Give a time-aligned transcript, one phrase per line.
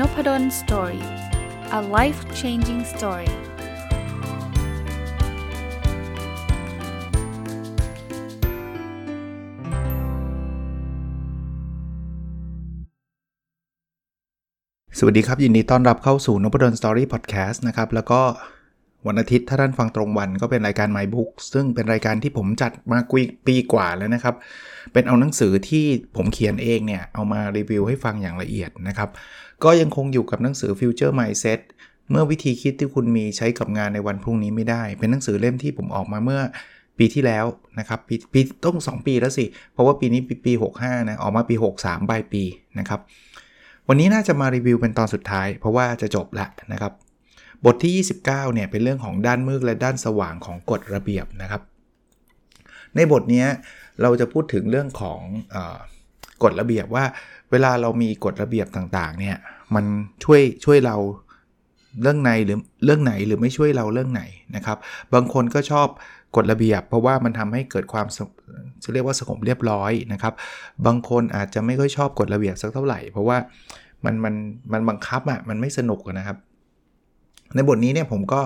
[0.00, 1.04] Nopadol's Story
[1.78, 3.30] a life changing story
[14.98, 18.20] สวัสดีครับ ยินดีต้อนรับเข้าสู่น p ด d o สตอรี่พอดแคสต์นะครับ แล้วก็
[19.06, 24.34] วันอาทิตย์ถ้าท่านฟังตรงวันก็เป็นรายการ My Book ซึ่งเป็นรายการที่ผมจัดมากุยปีกว่าแล้วนะครับ
[24.92, 25.84] เป็นเอาหนังสือที่
[26.16, 29.10] ผมเขียนเองเนี่ย เอามารีวิวให้ฟังอย่างละเอียดนะครับ
[29.64, 31.60] ก็ยังคงอยู่กับหนังสือ Future Mindset
[32.10, 36.40] เมื่อวิธีคิดที่คุณมีใช้กับงานในวันพรุ่งนี้ไม่ได้ เป็นหนังสือเล่มที่ผมออกมาเมื่อ
[36.98, 37.44] ปีที่แล้ว
[37.78, 42.42] นะครับปีปีต้อง 2 ปีแล้วสิ เพราะว่าปีนี้ปีปี 65 นะออกมาปี 63ปลายปี
[42.78, 43.00] นะครับ
[43.88, 46.92] วันนี้น่าจะมารีวิวเป็นตอนสุดท้าย เพราะว่าจะจบแล้วนะครับ
[47.64, 47.92] บทที่
[48.22, 51.62] 29เนี่ยเป็นเรื่องของด้านมืดและด้านสว่างของกฎระเบียบนะครับ
[52.96, 53.44] ในบทนี้
[54.02, 55.20] เราจะพูดถึงเรื่องของ
[55.54, 55.56] อ
[56.42, 57.04] กฎระเบียบว่า
[57.50, 59.36] เวลาเรามีกฎระเบียบต่างๆเนี่ย
[59.74, 59.84] มัน
[60.24, 60.96] ช่วยช่วยเรา
[62.02, 64.22] เรื่องไหนหรือเรื่องไหนหรือไม่ช่วยเราเรื่องไหน
[64.56, 64.78] นะครับ
[65.14, 65.88] บางคนก็ชอบ
[66.36, 68.06] กฎระเบียบ เพราะว่ามันทำให้เกิดความ
[68.82, 70.34] จะเรียกว่าสงบเรียบร้อยนะครับ
[70.86, 73.36] บางคนอาจจะไม่ค่อยชอบกฎระเบียบสักเท่าไหร่ เพราะว่า
[74.04, 74.34] มันมัน
[74.72, 76.36] มันบังคับอะ่ะมันไม่สนุกนะครับ
[77.54, 78.40] ในบทนี้เนี่ยผมก็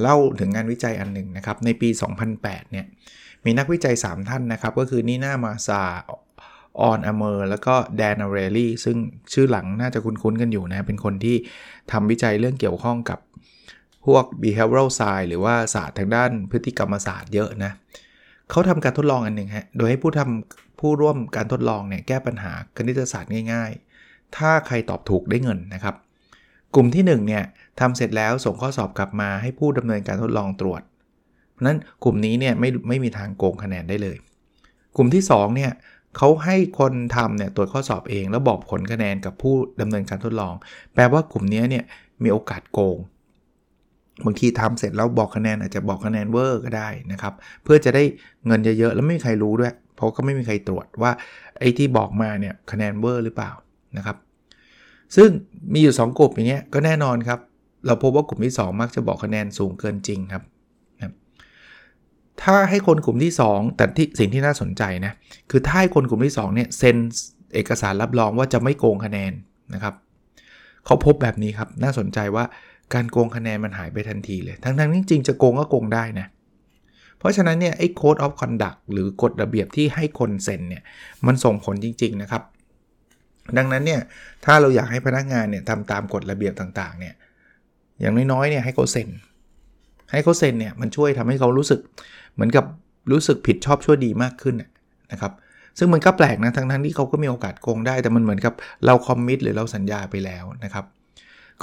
[0.00, 1.88] เล่าถึงงานวิจัยอันหนึ่งนะครับ ในปี
[2.30, 2.86] 2008 เนี่ย
[3.44, 5.82] มีนักวิจัย 3 ท่านนะครับ ก็คือนีน่ามาซา
[6.80, 8.96] ออนอเมอร์แล้วก็แดนอาเรลลี่ซึ่ง
[9.32, 11.36] ชื่อหลังน่าจะคุ้นๆกันอยู่นะ เป็นคนที่
[11.92, 13.18] ทำวิจัยเรื่องเกี่ยวข้องกับ
[14.06, 17.72] พวก behavioral science หรือว่าศาสตร์ทางด้านพฤติกรรมศาสตร์เยอะนะ
[18.50, 23.70] เขาทำการทดลองอันหนึ่งฮะ โดยให้ผู้ทำผู้ร่วมการทดลองเนี่ยแก้ปัญหาคณิตศาสตร์ง่าย
[24.04, 25.94] ๆ ถ้าใครตอบถูกได้เงินนะครับ
[26.74, 27.44] กลุ่มที่1เนี่ย
[27.80, 30.82] ทำเสร็จแล้วส่งข้อสอบกลับมาให้ผู้ดำเนินการทดลองตรวจ
[31.52, 34.16] เพราะนั้นกลุ่มนี้เนี่ยไม่ไม่มีทางโกงคะแนนได้เลย
[34.96, 35.72] กลุ่มที่2เนี่ย
[36.16, 40.54] เขาให้คนทำเนี่ยตรวจข้อสอบเอง แล้วบอกผลคะแนนกับผู้ดำเนินการทดลอง
[40.94, 41.84] แปลว่ากลุ่มนี้เนี่ย
[42.22, 42.98] มีโอกาสโกง
[44.24, 48.02] บางทีทำเสร็จแล้วบอกคะแนนอาจจะบอกคะแนนเวอร์ก็ได้นะครับ เพื่อจะได้
[48.46, 51.12] เงินเยอะๆแล้วไม่มีใครรู้ด้วย เพราะก็ไม่มีใครตรวจว่า
[51.58, 53.50] ไอ้ที่บอกมาเนี่ยคะแนนเวอร์หรือเปล่า
[53.96, 54.16] นะครับ
[55.16, 55.30] ซึ่ง
[55.72, 57.38] มีอยู่ 2 กลุ่มอย่างเงี้ยก็แน่นอนครับ
[57.86, 60.44] เราพบว่ากลุ่มที่ 2 มักจะบอกคะแนนสูงเกินจริงครับ
[62.42, 65.12] ถ้าให้คนกลุ่มที่ 2 แต่ที่สิ่งที่น่าสนใจนะ
[65.50, 66.96] คือถ้าให้คนกลุ่มที่2เนี่ยเซ็น
[67.54, 69.32] เอกสารรับรองว่าจะไม่โกงคะแนน
[69.74, 69.94] นะครับ
[70.86, 72.44] เขาพบแบบนี้ครับน่าสนใจว่า
[72.94, 76.26] การโกงคะแนนมันหายไปทันทีเลย ทั้งๆที่จริงจะโกงก็โกงได้นะ
[77.18, 80.82] เพราะฉะนั้นเนี่ยไอ้ code of conduct หรือกฎระเบียบที่ให้คนเซ็นเนี่ย
[81.26, 82.42] มันส่งผลจริง ๆนะครับ
[83.56, 84.00] ดังนั้นเนี่ย
[84.44, 87.14] ถ้าเราอยากให้พนักงานเนี่ยทำตามกฎระเบียบต่างๆเนี่ย
[88.02, 89.08] อย่างน้อยๆเนี่ยให้เขาเซ็น
[90.12, 91.80] ให้เขาเซ็นเนี่ยมันช่วยทำให้เขารู้สึก
[92.34, 92.64] เหมือนกับ
[93.12, 94.56] รู้สึกผิดชอบชั่วดีมากขึ้น
[95.12, 95.32] นะครับ
[95.78, 98.54] ซึ่งมันก็แปลกนะทั้งทั้งที่เขาก็มีโอกาสโกงได้แต่มันเหมือนกับ
[98.86, 100.84] เราคอมมิตหรือเราสัญญาไปแล้วนะครับ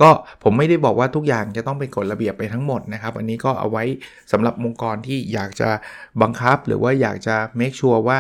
[0.01, 0.09] ก็
[0.43, 3.83] ผมไม่ได้บอกว่าทุกอย่างจะต้องเป็นกฎระเบียบไปทั้งหมดนะครับ อันนี้ก็เอาไว้
[4.31, 5.69] สำหรับองค์กรที่อยากจะ
[6.21, 8.19] บังคับหรือว่าอยากจะ make sure ว่า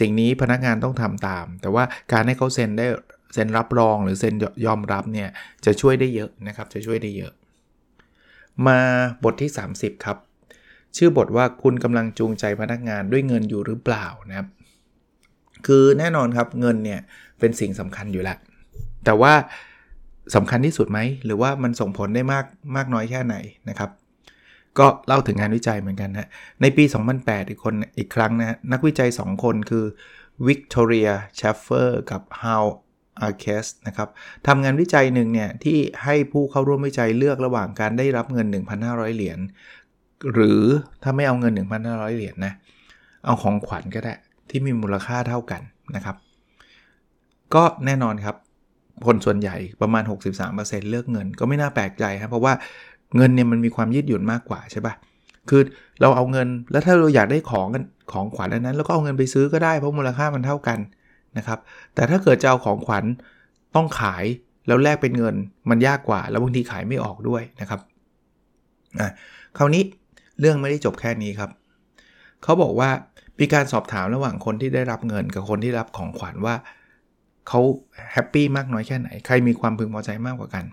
[0.00, 2.86] สิ่งนี้พนักงานต้องทำตาม แต่ว่าการให้เขาเซ็นได้
[3.34, 4.34] เซ็นรับรองหรือเซ็น
[4.66, 5.28] ยอมรับเนี่ย
[5.64, 7.32] จะช่วยได้เยอะนะครับจะช่วยได้เยอะ
[8.66, 8.78] มา
[9.24, 10.18] บทที่ 30 ครับ
[10.96, 14.48] ชื่อบทว่าคุณกำลังจูงใจพนักงานด้วยเงินอยู่หรือเปล่านะครับ
[15.66, 17.00] คือแน่นอนครับเงินเนี่ย
[17.38, 18.38] เป็นสิ่งสำคัญอยู่แล้ว
[19.04, 19.32] แต่ว่า
[20.34, 22.44] สำคัญที่สุดไหม หรือว่ามันส่งผลได้มาก
[22.76, 23.36] มากน้อยแค่ไหน
[23.68, 23.90] นะครับ
[24.78, 26.28] ก็เล่าถึงงานวิจัยเหมือนกันนะ
[26.60, 26.84] ในปี
[27.16, 29.84] 2008 อีกคนอีกครั้งนะนักวิจัย 2 คนคือ
[30.46, 34.08] Victoria Shaffer กับ Hal Arkes นะครับ
[34.46, 38.46] ทำงานวิจัยหนึ่งเนี่ย ที่ให้ผู้เข้าร่วมวิจัยเลือกระหว่างการได้รับเงิน
[38.82, 39.38] 1,500 เหรียญ
[40.32, 40.62] หรือ
[41.02, 41.52] ถ้าไม่เอาเงิน
[41.84, 42.54] 1,500 เหรียญนะ
[43.24, 44.14] เอาของขวัญก็ได้
[44.50, 45.62] ที่มีมูลค่าเท่ากัน
[45.96, 46.16] นะครับ
[47.54, 48.36] ก็แน่นอนครับ
[49.06, 50.02] คนส่วนใหญ่ประมาณ
[50.46, 52.52] 63%เลือกเงินก็ไม่น่าแปลกใจครับเพราะว่า
[53.16, 54.94] เงินเนี่ยมันมีความยืดหยุ่นมากกว่าใช่ปะ
[55.48, 55.62] คือ
[56.00, 57.68] เราเอาเงินแล้วถ้าเราอยากได้ของ
[58.12, 60.78] ของขวัญอันนั้น แล้วก็เอาเงินไปซื้อก็ได้เพราะมูลค่ามันเท่ากัน
[61.38, 61.58] นะครับ
[61.94, 63.04] แต่ถ้าเกิดจะเอาของขวัญ
[63.74, 64.24] ต้องขาย
[64.66, 65.34] แล้วแลกเป็นเงิน
[65.70, 67.80] มันยากกว่า แล้วบางทีขายไม่ออกด้วยนะครับ
[69.00, 69.10] อะ
[69.56, 69.82] คราวนี้
[70.40, 71.50] เรื่องไม่ได้จบแค่นี้ครับ
[72.42, 72.90] เขาบอกว่า
[73.40, 76.54] มีการสอบถามระหว่างคนที่ได้รับเงินกับคนที่รับของขวัญว่า
[77.48, 77.60] เขา
[78.12, 80.64] happy มากน้อยแค่ไหน ใครมีความพึงพอใจมากกว่ากัน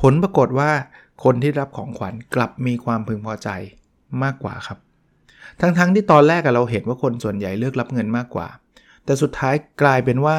[0.00, 0.70] ผลปรากฏว่า
[1.24, 3.48] คนที่รับของขวัญกลับมีความพึงพอใจ
[4.22, 4.78] มากกว่าครับ
[5.60, 8.48] ทั้งๆที่ตอนแรกเราเห็นว่าคนส่วนใหญ่เลือกรับเงินมากกว่า
[9.06, 10.36] แต่สุดท้ายกลายเป็นว่า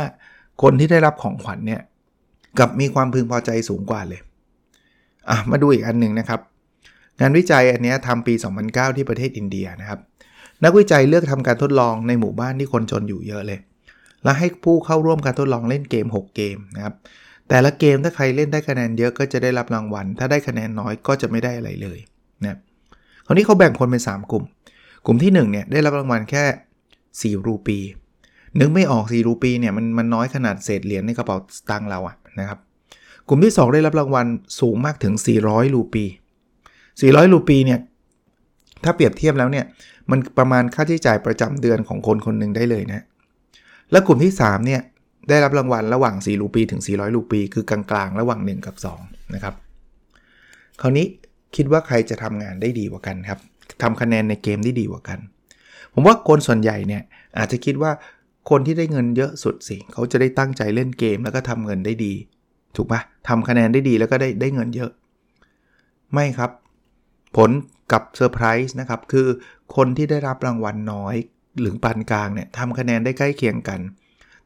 [0.62, 1.81] คนที่ได้รับของขวัญเนี่ย
[2.59, 4.22] กลับมีความพึงพอใจสูงกว่าเลย
[5.30, 6.42] อะมาดูอีกอันหนึ่งนะครับ
[7.19, 8.34] งานวิจัยอันนี้ทำปี
[8.66, 10.00] 2009 ที่ประเทศอินเดียนะครับ
[10.64, 13.60] นักวิจัยเลือกทำการทดลองในหมู่บ้านที่คนจนอยู่เยอะเลย
[14.24, 16.94] และให้ผู้เข้าร่วมการทดลองเล่นเกม 6 เกมนะครับ
[17.50, 22.00] แต่ละเกมถ้าใครเล่นได้คะแนนเยอะก็จะได้รับรางวัล ถ้าได้คะแนนน้อยก็จะไม่ได้อะไรเลย
[22.42, 22.58] นะ
[23.25, 24.44] คราวนี้เขาแบ่งคนเป็น 3 กลุ่ม
[25.06, 27.80] กลุ่มที่1เนี่ยได้รับรางวัลแค่ 4 รูปี
[28.59, 32.59] นึกไม่ออก4รูปีเนี่ยมันมันน้อยขนาดเศษเหรียญในกระเป๋าสตางค์เราอะนะครับ
[33.27, 34.27] กลุ่มที่ 2 ได้รับรางวัล
[34.59, 35.13] สูงมากถึง
[35.45, 36.06] 400 รูปี
[36.69, 37.80] 400 รูปีเนี่ย
[38.83, 39.65] ถ้าเปรียบเทียบแล้วเนี่ย
[40.12, 43.06] มันประมาณค่าใช้จ่ายประจำเดือนของคนคนหนึ่งได้เลยนะ
[43.92, 44.81] และกลุ่มที่3เนี่ย
[45.30, 48.75] ได้รับรางวัลระหว่าง 4 รูปีถึง 400 รูปี คือกลางๆ ระหว่าง 1 กับ
[49.06, 49.56] 2 นะครับ
[50.81, 51.06] คราวนี้
[51.56, 53.39] คิดว่าใครจะทำงานได้ดีกว่ากันครับ
[53.81, 55.19] ทำคะแนนในเกมได้ดีกว่ากัน
[55.94, 57.01] ผมว่าคนส่วนใหญ่เนี่ย
[57.38, 57.92] อาจจะคิดว่า
[58.49, 62.13] คนที่ได้เงินเยอะสุดสิเขาจะได้ตั้งใจเล่นเกมแล้วก็ทำเงินได้ดี
[62.75, 64.91] ถูกปะทำคะแนนได้ดีแล้วก็ได้ได้เงินเยอะ
[66.13, 66.51] ไม่ครับ
[67.38, 67.51] ผล
[67.91, 69.27] กับเซอร์ไพรส์นะครับ คือ
[69.75, 71.15] คนที่ได้รับรางวัลน้อย
[71.59, 73.79] หรือปานกลางเนี่ยทำคะแนนได้ใกล้เคียงกัน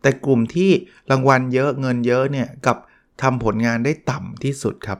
[0.01, 0.71] แต่กลุ่มที่
[1.11, 2.77] รางวัลเยอะเงินเยอะเนี่ยกับ
[3.21, 4.99] ทำผลงานได้ต่ำที่สุดครับ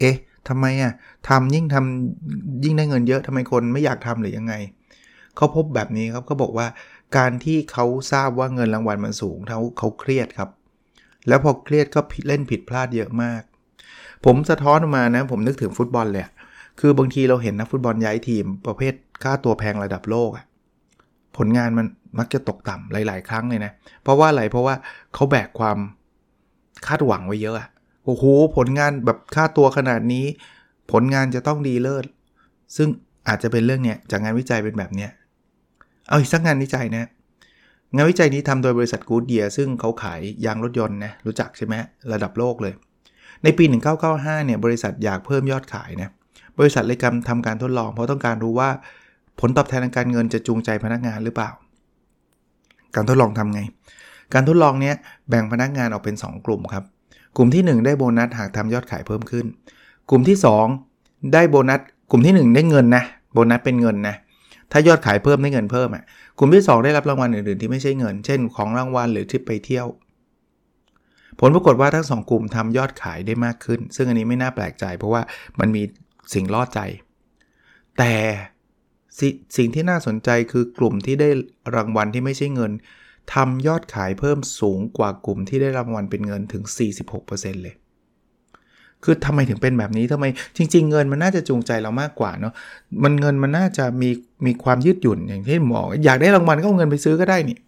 [0.00, 0.16] เอ๊ะ
[0.48, 0.92] ทำไมอะ
[1.28, 4.54] ทำยิ่งทำยิ่งได้เงินเยอะทำไมคนไม่อยากทำหรือยังไง
[5.36, 6.66] เขาพบแบบนี้ครับเขาบอกว่า
[7.16, 10.50] การที่เขาทราบว่าเงินรางวัลมันสูงเขาเขาเครียดครับ
[11.28, 13.42] แล้วพอเครียดก็เล่นผิดพลาดเยอะมาก
[14.24, 16.26] ผมสะท้อนมานะ ผมนึกถึงฟุตบอลเลย
[16.80, 20.44] คือบางทีเราเห็นนักฟุตบอลย้ายทีม ประเภทค่าตัวแพงระดับโลกอะ
[21.36, 21.86] ผลงานมัน
[22.18, 23.72] มักจะตกต่ำหลาย ๆ ครั้งเลยนะ
[24.02, 24.74] เพราะว่าอะไรเพราะว่า
[25.14, 25.78] เขาแบกความ
[26.86, 27.68] คาดหวังไว้เยอะอะ
[28.04, 28.24] โอ้โห
[28.56, 30.24] ผลงานแบบค่าตัวขนาดนี้
[30.92, 32.04] ผลงานจะต้องดีเลิศ
[32.76, 32.88] ซึ่ง
[33.28, 35.10] อาจจะเป็นเรื่องเนี้ยจากงานวิจัยเป็นแบบเนี้ย
[36.08, 37.08] เอาอีกสักงานวิจัยนะ
[37.94, 41.74] งานวิจัยนี้ทำโดยบริษัทกูดเดียซึ่งเขาขายยางรถยนต์นะรู้จักใช่ไหม
[42.12, 42.74] ระดับโลกเลย
[43.42, 43.64] ในปี
[44.06, 46.10] 1995 เนี่ยบริษัทอยากเพิ่มยอดขายนะ
[46.58, 48.70] บริษัทเลยกำทำการทดลอง เพราะต้องการรู้ว่า
[49.40, 51.50] ผลตอบแทนทางการเงินจะจูงใจพนักงานหรือเปล่า
[52.94, 53.60] การทดลองทำไง
[54.34, 54.94] การทดลองเนี้ย
[55.28, 56.84] แบ่งพนักงานออกเป็น 2 กลุ่มครับ
[57.36, 59.46] กลุ่มที่ 1 ได้โบนัสหากทำยอดขายเพิ่มขึ้น
[60.10, 60.36] กลุ่มที่
[60.84, 61.80] 2 ได้โบนัส
[62.10, 64.16] กลุ่มที่ 1 ได้เงินนะ โบนัสเป็นเงินนะ
[64.72, 66.04] ถ้ายอดขายเพิ่มได้เงินเพิ่มอะ
[66.38, 69.86] กลุ่มที่ 2 ได้รับรางวัลอื่นๆที่ไม่ใช่เงิน เช่น ของรางวัลหรือทริปไปเที่ยว
[71.40, 75.22] ผลปรากฏว่าทั้ง 2 กลุ่มทำยอดขายได้มากขึ้น ซึ่งอันนี้ไม่น่าแปลกใจ เพราะว่า
[75.60, 75.82] มันมี
[76.34, 76.80] สิ่งล่อใจ
[77.98, 78.14] แต่
[79.18, 79.20] ส
[79.56, 81.28] สิ่งที่น่าสนใจคือกลุ่มที่ได้
[81.76, 82.72] รางวัลที่ไม่ใช่เงิน
[83.34, 86.62] ทำยอดขายเพิ่มสูงกว่ากลุ่มที่ได้รางวัลเป็นเงินถึง
[87.14, 87.74] 46%เลย
[89.04, 90.24] คือทำไมถึงเป็นแบบนี้ทำไม
[90.56, 92.52] จริง ๆ เงินมันน่าจะจูงใจเรามากกว่าเนาะ
[93.04, 94.10] มันเงินมันน่าจะมี
[94.46, 97.58] มีความยืดหยุ่นอย่างที่หมออยากได้รางวัลก็เอาเงินไปซื้อก็ได้นี่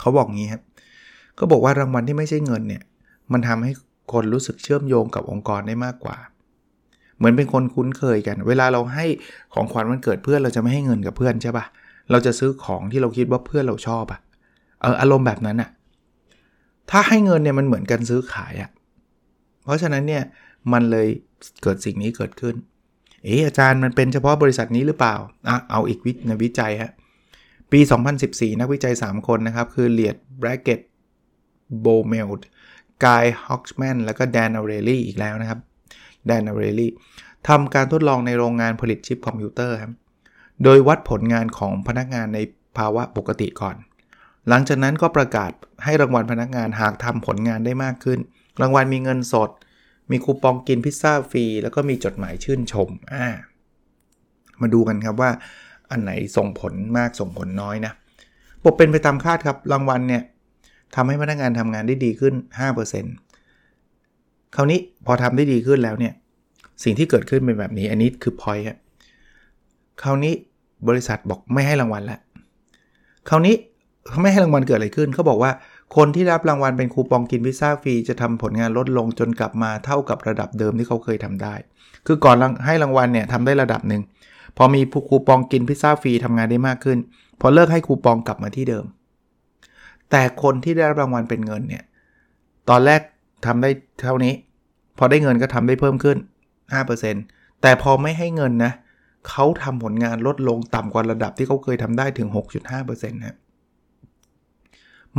[0.00, 0.62] เขาบอกงี้ครับ
[1.38, 2.82] ก็บอกว่ารางวัลที่ไม่ใช่เงินเนี่ย
[3.32, 3.72] มันทำให้
[4.12, 6.16] คนรู้สึกเชื่อมโยงกับองค์กรได้มากกว่า
[7.16, 9.06] เหมือนเป็นคนคุ้นเคยกัน เวลาเราให้
[9.54, 11.64] ของขวัญวันเกิดเพื่อนเราจะไม่ให้เงินกับเพื่อนใช่ปะ
[12.10, 14.20] เราจะซื้อของที่เราคิดว่าเพื่อนเราชอบอะ
[14.80, 15.70] เอออารมณ์แบบนั้นอะ
[16.90, 18.70] ถ้าให้เงินเนี่ยมันเหมือนการซื้อขายอะ
[19.64, 20.22] เพราะฉะนั้นเนี่ย
[20.72, 21.08] มันเลย
[21.62, 22.54] เกิดสิ่งนี้เกิดขึ้น
[23.24, 25.14] เอออาจารย์มันเป็นเฉพาะบริษัทนี้หรือเปล่า
[25.48, 26.92] อะเอาอีกงานวิจัยฮะ
[27.72, 27.80] ปี
[28.20, 35.60] 2014 นักวิจัย 3 คนนะครับ คือ Liad Bareket-Bojmel Guy Hochman แล้วก็ Dan Ariely อีกแล้วนะครับ
[36.26, 36.90] Dan Ariely
[37.48, 39.92] ทำการทดลองในโรงงานผลิตชิปคอมพิวเตอร์ครับ
[40.64, 42.38] โดยวัดผลงานของพนักงานใน
[42.78, 43.76] ภาวะปกติก่อน
[44.48, 45.52] หลังจากนั้นก็ประกาศ
[45.84, 48.20] ให้รางวัลพนักงานหากทำผลงานได้มากขึ้น
[48.60, 49.50] รางวัลมีเงินสด
[50.10, 53.26] มีคูปองกินพิซซ่าฟรี แล้วก็มีจดหมายชื่นชมอ่า
[54.60, 55.30] มาดูกันครับว่า
[55.90, 57.92] อันไหนส่งผลมากส่งผลน้อยนะ
[58.64, 60.22] ปกเป็นไปตามคาดครับรางวัลเนี่ย
[60.94, 62.34] ทำให้พนักงานทำงานได้ดีขึ้น
[63.44, 66.12] 5%คราวนี้พอทำได้ดีขึ้นแล้วเนี่ย
[66.84, 68.64] สิ่งที่เกิดขึ้นเป็นแบบนี้ อันนี้คือ point
[70.02, 70.34] คราวนี้
[70.88, 72.20] บริษัทบอกไม่ให้รางวัลแล้ว
[73.28, 73.54] คราวนี้
[74.08, 75.50] เขาไม่ให้รางวัลเกิดอะไรขึ้นเขาบอกว่า
[75.96, 81.54] คนที่รับรางวัลเป็นคูปองกินพิซซ่าฟรีจะทำผลงานลดลงจนกลับมาเท่ากับระดับเดิมที่เขาเคยทำได้
[82.06, 84.02] คือก่อนให้รางวัลเนี่ยทำได้ระดับหนึ่ง
[84.56, 86.98] พอมีคูปองกินพิซซ่าฟรีทำงานได้มากขึ้น
[87.40, 88.84] พอเลิกให้คูปองกลับมาที่เดิม
[90.10, 91.84] แต่คนที่ได้รับรางวัลเป็นเงินเนี่ย
[92.68, 93.00] ตอนแรก
[93.46, 93.70] ทำได้
[94.02, 94.34] เท่านี้
[94.98, 96.18] พอได้เงินก็ทำได้เพิ่มขึ้น
[96.88, 98.72] 5%แต่พอไม่ให้เงินนะ
[99.28, 102.28] เขาทำผลงานลดลงต่ำกว่าระดับที่เขาเคยทำได้ถึง
[102.70, 103.36] 6.5%นะ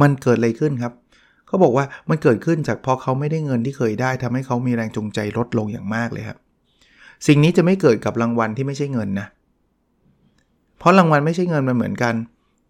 [0.02, 0.94] มันเกิดอะไรขึ้นครับ
[1.48, 6.38] เขาบอกว่ามันเกิดขึ้นจากพอเขาไม่ได้เงินที่เคยได้ทำให้เขามีแรงจูงใจลดลงอย่างมากเลยครับ
[7.28, 9.28] สิ่งนี้จะไม่เกิดกับรางวัลที่ไม่ใช่เงินนะ
[10.78, 12.14] เพราะรางวัลไม่ใช่เงินมันเหมือนกัน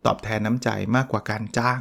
[0.06, 1.80] ตอบแทนน้ำใจมากกว่าการจ้าง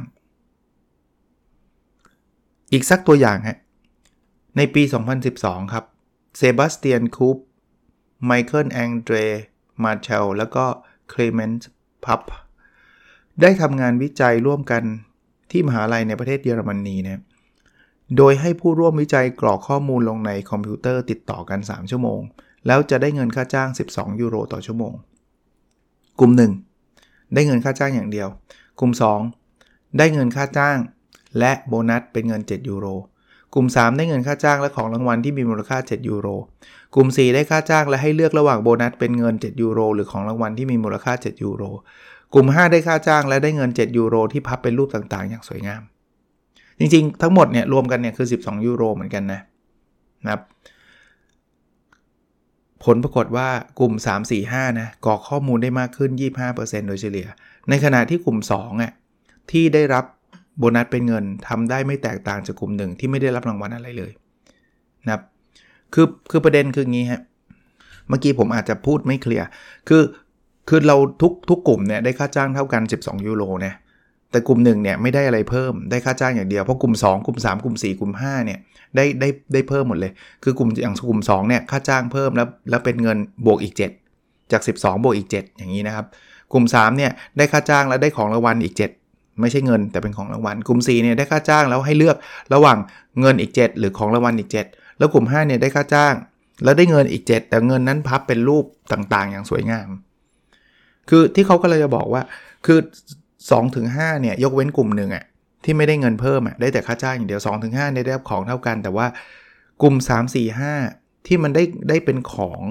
[2.71, 3.57] อีกสักตัวอย่างฮะ
[4.57, 4.83] ในปี
[5.27, 5.85] 2012 ครับ
[6.37, 7.37] เซบาสเตียนคูป
[8.25, 9.15] ไมเคิลแองเดร
[9.83, 10.65] มาเชล แล้วก็
[11.09, 11.69] เคลเมนต์
[12.05, 12.21] พับ
[13.41, 14.83] ได้ทำงานวิจัยร่วมกัน
[15.51, 17.19] ที่มหาลัยในประเทศเยอรมนีเนี่ย
[18.17, 22.19] โดยให้ผู้ร่วมวิจัยกรอกข้อมูลลงในคอมพิวเตอร์ติดต่อกัน 3 ชั่วโมง
[22.67, 24.93] แล้วจะได้เงินค่าจ้าง 12 ยูโรต่อชั่วโมง
[26.19, 26.31] กลุ่ม
[26.83, 28.27] 1 ได้เงินค่าจ้างอย่างเดียว
[28.79, 28.91] กลุ่ม
[29.39, 30.77] 2 ได้เงินค่าจ้าง
[31.39, 32.87] และโบนัสเป็นเงิน 7 ยูโร
[33.53, 36.27] กลุ่ม 3 ได้เงินค่าจ้างและของรางวัลที่มีมูลค่า 7 ยูโร
[36.95, 41.63] กลุ่ม 4 ได้ค่าจ้างและให้เลือกระหว่างโบนัสเป็นเงิน 7 ยูโร หรือของรางวัลที่มีมูลค่า 7 ยูโร
[42.33, 45.81] กลุ่ม 5 ได้ค่าจ้างและได้เงิน 7 ยูโร ที่พับเป็นรูปต่างๆ อย่างสวยงาม
[46.79, 49.41] จริงๆ ทั้งหมดเนี่ยรวมกันเนี่ยคือ 12 ยูโรเหมือนกันนะ
[50.23, 50.41] นะครับ
[52.83, 53.47] ผลปรากฏว่า
[53.79, 56.11] กลุ่ม 3 4 5นะกรอกข้อมูลได้มากขึ้น
[56.49, 57.27] 25%โดยเฉลี่ย
[57.69, 58.91] ในขณะที่กลุ่ม2อะ
[59.51, 60.05] ที่ได้รับ
[60.57, 64.11] โบนัสเป็นเงินทำได้ไม่แตกต่างจากกลุ่มหนึ่งที่ไม่ได้รับรางวัลอะไรเลย
[65.03, 65.21] นะครับ
[65.93, 67.21] คือคือประเด็นคืองี้ฮะ
[68.07, 69.45] เมื่อกี้ผมอาจจะพูดไม่เคลียร์
[69.89, 70.01] คือ
[70.69, 73.73] คือเราทุกทุกกลุ่มเนี่ยได้ค่าจ้างเท่ากัน 12 ยูโรนะ
[74.31, 78.59] แต่กลุ่มหนึ่งเนี่ยไม่ได้อะไรเพิ่มได้ค่าจ้างอย่างเดียวเพราะกลุ่ม 2 กลุ่ม 3 กลุ่ม 4 กลุ่ม5เนี่ย
[78.95, 80.11] ได้ได้ได้เพิ่มหมดเลย
[80.43, 83.73] คือกลุ่มอย่างกลุ่ม2เนี่ยค่าจ้างเพิ่มแล้วแล้วเป็นเงินบวกอีก
[84.13, 86.05] 7 จาก 12 บวกอีก 7 อย่างนี้นะครับ
[86.53, 88.75] กลุ่ม3เนี่ยได้ค่าจ้างแล้วได้ของรางวัลอีก
[89.05, 92.17] 7 ไม่ใช่เงินแต่เป็นของรางวัลกลุ่ม4เนี่ยได้ค่าจ้างแล้วให้เลือก
[92.53, 92.77] ระหว่าง
[93.19, 96.13] เงินอีก 7 หรือของรางวัลอีก 7 แล้วกลุ่ม5เนี่ยได้ค่าจ้าง
[96.63, 99.89] แล้วได้เงินอีก 7 แต่เงินนั้นพับเป็นรูปต่างๆ อย่างสวยงาม
[101.13, 102.21] คือที่เขาก็เลยจะบอกว่า
[102.65, 102.79] คือ
[103.27, 105.23] 2ถึง5เนี่ยยกเว้นกลุ่มหนึ่งอะ
[105.63, 109.07] ที่ไม่ได้เงินเพิ่มอะได้แต่ค่าจ้างอย่างเดียว2ถึง5เนี่ยได้รับของเท่ากัน แต่ว่า
[109.81, 112.61] กลุ่ม 3 4 5 ที่มันได้ได้เป็นของ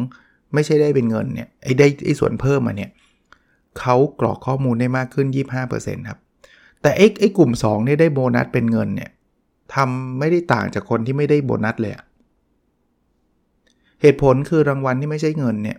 [0.55, 2.91] ไม่ใช่ได้เป็นเงินเนี่ยไอ้ได้ไอ้ส่วนเพิ่มมาเนี่ย
[3.79, 5.27] เขากรอกข้อมูลได้มากขึ้น
[5.69, 6.19] 25%ครับ
[6.83, 9.11] แต่ไอ้ไอ้กลุ่ม2เนี่ยได้โบนัสเป็นเงินเนี่ย
[9.75, 11.93] ทำไม่ได้ต่างจากคนที่ไม่ได้โบนัสเลย
[14.03, 15.79] เหตุผลคือรางวัลที่ไม่ใช่เงินเนี่ย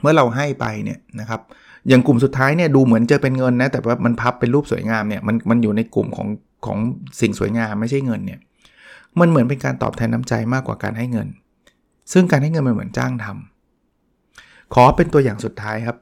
[0.00, 1.40] เมื่อเราให้ไปเนี่ยนะครับ
[1.88, 6.28] อย่างกลุ่มสุดท้ายเนี่ยดูเหมือนจะเป็นเงินนะแต่ว่ามันพับเป็นรูปสวยงามเนี่ยมันมันอยู่ในกลุ่มของ
[6.66, 6.78] ของ
[7.20, 8.40] สิ่งสวยงามไม่ใช่เงินเนี่ย
[9.20, 11.28] มันเหมือนเป็นการตอบแทนน้ำใจมากกว่าการให้เงิน
[12.12, 15.96] ซึ่งการให้เงินมันเหมือนจ้างทำขอเป็นตัวอย่างสุดท้ายครับ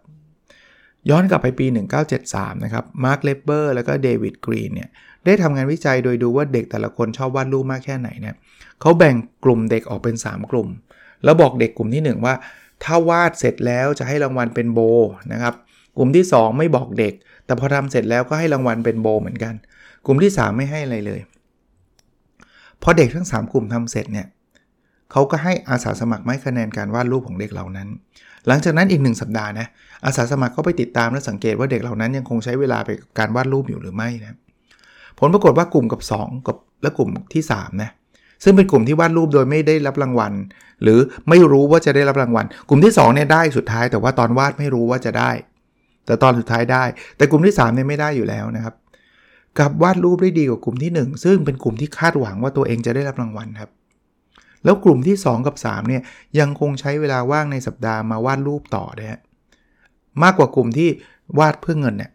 [1.10, 1.66] ย้อนกลับไปปี
[2.14, 4.88] 1973 นะครับมาร์คเลปเปอร์แล้วก็เดวิดกรีนเนี่ย
[5.24, 8.34] ได้ทำงานวิจัยโดยดูว่าเด็กแต่ละคนชอบวาดรูปมากแค่ไหนเนี่ย
[8.80, 9.14] เขาแบ่ง
[9.44, 10.68] กลุ่มเด็กออกเป็น 3 กลุ่ม
[11.24, 12.34] แล้วบอกเด็กกลุ่มที่ 1 ว่า
[12.84, 14.80] ถ้าวาดเสร็จแล้วจะให้รางวัลเป็นโบ
[15.32, 15.54] นะครับ
[15.96, 17.14] กลุ่มที่ 2 ไม่บอกเด็ก
[17.46, 19.54] แต่พอทำเสร็จแล้วก็ให้รางวัลเป็นโบเหมือนกัน
[20.06, 21.20] กลุ่มที่ 3 ไม่ให้อะไรเลย
[22.82, 24.26] พอเด็กทั้ง 3 กลุ่มทำเสร็จเนี่ย
[25.12, 27.88] เขาก็ให้อาสาสมัครไม่คะแนนการวาดรูปของเด็กเหล่านั้น
[28.46, 29.66] หลังจากนั้นอีกหนึ่งสัปดาห์นะ
[30.04, 34.36] อาสาสมัครก็ไปติดตามและสังเกตว่าเด็กเหล่านั้นยังคงใช้เวลาไปการวาดรูปอยู่หรือไม่นะ
[35.18, 37.90] ผลปรากฏว่ากลุ่มกับ 2 กับและกลุ่มที่3นะ
[38.42, 40.32] ซึ่งเป็นกลุ่มที่วาดรูปโดยไม่ได้รับรางวัล
[40.82, 45.30] หรือไม่รู้ว่าจะได้รับรางวัล กลุ่มที่2เนี่ยได้สุดท้าย แต่ว่าตอนวาดไม่รู้ว่าจะได้
[46.06, 46.84] แต่ตอนสุดท้ายได้
[47.16, 48.74] แต่กลุ่มที่3เนี่ยไม่ได้อยู่แล้วนะครับ
[49.58, 53.70] กับวาดรูปได้ดีกว่ากลุ่มที่ 1 ซึ่งเป็นกลุ่มที่คาดหวังว่าตัวเองจะได้รับรางวัลครับ
[54.64, 56.02] แล้วกลุ่มที่ 2 กับ3เนี่ย
[56.38, 59.20] ยังคงใช้เวลาว่างในสัปดาห์มาวาดรูปต่อนะฮะ
[60.22, 60.88] มากกว่ากลุ่มที่
[61.38, 62.10] วาดเพื่อเงินเนี่ย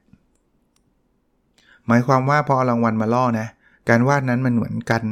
[1.88, 3.48] หมายความว่าพอรางวัลมาล่อนะ
[3.89, 5.03] การวาดนั้นมันเหมือนกัน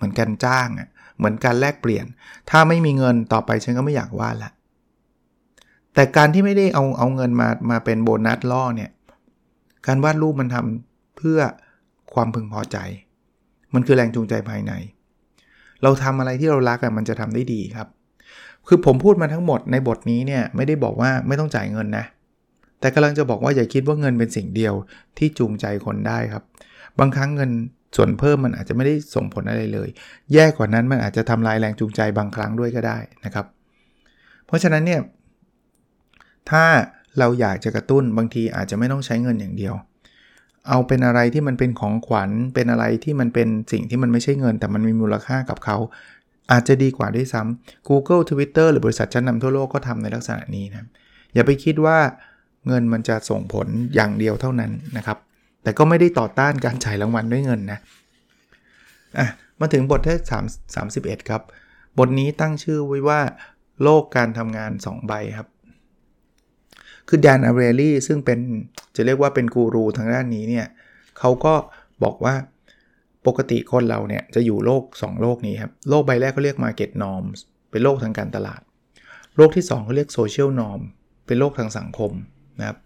[0.00, 0.88] เหมือนกันจ้างอะ่ะ
[1.18, 2.04] เหมือนการแลกเปลี่ยน
[2.50, 4.50] ถ้าไม่มีเงินต่อไปฉันก็ไม่อยากวาดละ
[5.94, 8.90] แต่การที่ไม่ได้เอาเอาเงินมามาเป็นโบนัสล่อเนี่ย
[9.86, 11.40] การวาดรูปมันทำเพื่อ
[12.14, 12.78] ความพึงพอใจ
[13.74, 14.72] มันคือแรงจูงใจภายใน
[15.82, 17.88] เราทำอะไรที่เรารักอะมันจะทำได้ดีครับ
[18.68, 22.04] คือผมพูดมาทั้งหมดในบทนี้เนี่ยไม่ได้บอกว่าไม่ต้องจ่ายเงินนะ
[22.80, 24.74] แต่กำลังจะบอกว่าอย่าคิดว่าเงินเป็นสิ่งเดียว
[25.18, 26.44] ที่จูงใจคนได้ครับ
[26.98, 27.50] บางครั้งเงิน
[27.96, 29.88] ส่วนเพิ่มมันอาจจะไม่ได้ส่งผลอะไรเลย
[30.32, 33.46] แย่กว่านั้นมันอาจจะทำลายแรงจูงใจบางครั้งด้วยก็ได้นะครับ
[34.46, 35.00] เพราะฉะนั้นเนี่ย
[36.50, 36.64] ถ้า
[37.18, 39.74] เราอยากจะกระตุ้นบางทีอาจจะไม่ต้องใช้เงินอย่างเดียว
[40.68, 45.76] เอาเป็นอะไรที่มันเป็นของขวัญเป็นอะไรที่มันเป็นสิ่งที่มันไม่ใช่เงิน แต่มันมีมูลค่ากับเขา
[46.52, 50.88] อาจจะดีกว่าด้วยซ้ำ Google Twitter หรือบริษัทชั้นนำทั่วโลกก็ทำในลักษณะนี้นะ
[51.34, 51.98] อย่าไปคิดว่า
[52.66, 55.18] เงินมันจะส่งผลอย่างเดียวเท่านั้นนะครับ
[55.62, 57.78] แต่ก็ไม่ได้ต่อต้านการจ่ายรางวัลด้วยเงินนะ
[59.18, 59.28] อะ
[59.60, 61.42] มาถึงบทที่3 31 ครับ
[61.98, 63.20] บทนี้ตั้งชื่อไว้ว่า
[63.82, 65.48] โลกการทำงาน 2 ใบครับ
[67.08, 68.38] คือแดนอาเรลลี่ซึ่งเป็น
[68.96, 70.66] จะเรียกว่าเป็นกูรูทางด้านนี้เนี่ย
[71.18, 71.54] เขาก็
[72.04, 72.34] บอกว่า
[73.26, 77.38] ปกติคนเราเนี่ยจะอยู่โลก 2 โลกนี้ครับ โลกใบแรกเขาเรียก Market Norms
[77.70, 78.60] เป็นโลกทางการตลาด
[79.36, 80.80] โลกที่2เขาเรียก Social Norm
[81.26, 82.12] เป็นโลกทางสังคม
[82.58, 82.78] นะครับ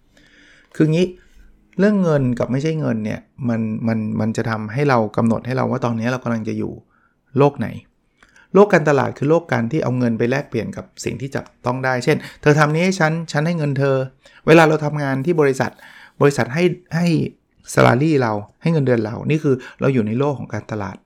[0.76, 1.07] คืองี้
[1.78, 6.73] เรื่องเงินกับไม่ใช่เงินเนี่ยมันมันมันจะทำให้เรากำหนดให้เราว่าตอนนี้เรากำลังจะอยู่
[7.38, 7.69] โลกไหน
[8.54, 13.97] โลกการตลาดคือโลกการที่เอาเงินไปแลกเปลี่ยนกับสิ่งที่จับต้องได้ เช่น เธอทำนี้ให้ฉันฉันให้เงินเธอ
[14.47, 15.71] เวลาเราทำงานที่บริษัท
[16.21, 16.64] บริษัทให้
[16.95, 17.07] ให้
[17.75, 20.97] สลารี่เราให้เงินเดือนเรา นี่คือเราอยู่ในโลกของการตลาด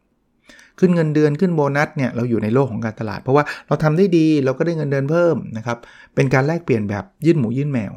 [0.79, 5.79] ขึ้นเงินเดือนขึ้นโบนัสเนี่ยเราอยู่ในโลกของการตลาด เพราะว่าเราทำได้ดีเราก็ได้เงินเดือนเพิ่มนะครับ
[6.15, 7.93] เป็นการแลกเปลี่ยนแบบยื่นหมูยื่นแมว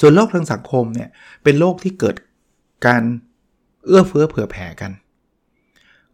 [0.00, 1.08] ส่วนโลกทางสังคมเนี่ย
[1.44, 2.16] เป็นโลกที่เกิด
[2.86, 3.02] การ
[3.86, 4.92] เอื้อเฟื้อเผื่อแผ่กัน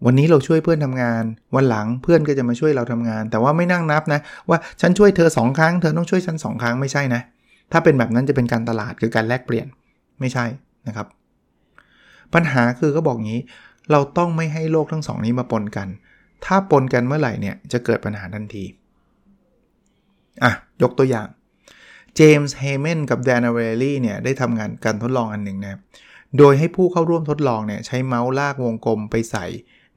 [0.04, 1.22] วันนี้เราช่วยเพื่อนทำงาน
[1.54, 7.22] วันหลังเพื่อนก็จะมาช่วยเราทำงาน แต่ว่าไม่นั่งนับนะ ว่าฉันช่วยเธอสองครั้งเธอต้องช่วยฉันสองครั้งไม่ใช่นะ
[7.72, 9.66] ถ้าเป็นแบบนั้นจะเป็นการตลาดคือการแลกเปลี่ยน
[10.20, 10.44] ไม่ใช่
[10.88, 11.06] นะครับ
[12.34, 13.40] ปัญหาคือก็บอกงี้
[13.90, 15.88] เราต้องไม่ให้โลกทั้งสองนี้มาปนกัน
[16.44, 18.64] ถ้าปนกันเมื่อไหร่เนี่ยจะเกิดปัญหาทันที
[20.44, 21.26] อะยกตัวอย่าง
[22.16, 25.81] เจมส์เฮย์แมนกับแดนแอเรียลลี่เนี่ยได้ทำงานการทดลองอันหนึ่งนะ
[26.38, 29.47] โดยให้ผู้เข้าร่วมทดลองเนี่ยใช้เมาส์ลากวงกลมไปใส่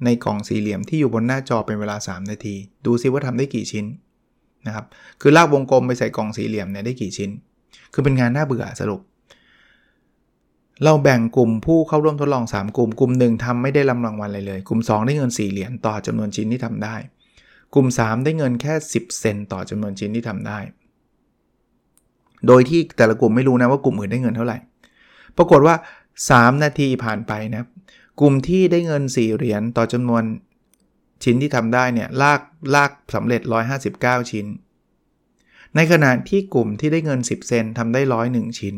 [0.03, 2.55] ในกล่องสี่เหลี่ยมที่อยู่บนหน้าจอเป็นเวลา 3 นาที
[2.85, 3.85] ดูซิว่าทำได้กี่ชิ้น
[4.67, 4.85] นะครับ
[5.21, 7.29] คือลากวงกลมไปใส่กล่องสี่เหลี่ยมเนี่ยได้กี่ชิ้น
[7.93, 9.01] คือเป็นงานน่าเบื่อสรุป
[10.83, 16.95] เราแบ่งกลุ่มผู้เข้าร่วมทดลอง 3 กลุ่ม กลุ่มหนึ่งทำไม่ได้รำรางวัลอะไรเลย กลุ่ม 2 ได้เงิน4เหรียญต่อจำนวนชิ้นที่ทำได้
[17.73, 20.59] กลุ่ม 3 ได้เงินแค่ 10 เซนต่อจำนวนชิ้นที่ทำได้
[22.47, 24.57] โดยที่แต่ละกลุ่มไม่รู้นะว่ากลุ่มอื่นได้เงินเท่าไหร่
[25.37, 25.75] ปรากฏว่า
[26.19, 27.63] 3 นาทีผ่านไปนะ
[28.19, 30.23] กลุ่มที่ได้เงิน 4 เหรียญต่อจำนวน
[31.23, 32.41] ชิ้นที่ทำได้เนี่ยลาก
[32.75, 33.41] ลากสำเร็จ
[33.87, 34.45] 159 ชิ้น
[35.75, 38.75] ในขณะที่กลุ่มที่ได้เงิน 10 เซนทำได้101ชิ้น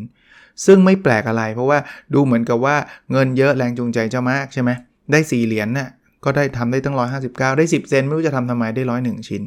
[0.66, 1.78] ซึ่งไม่แปลกอะไร เพราะว่า
[2.14, 2.76] ดูเหมือนกับว่า
[3.12, 4.70] เงินเยอะแรงจูงใจเจ้ามากใช่ไหม
[5.12, 5.90] ได้4เหรียญน่ะ
[6.24, 9.42] ก็ได้ทำได้ตั้ง 159 ได้ 10 เซนไม่รู้จะทำทำไมได้101ชิ้น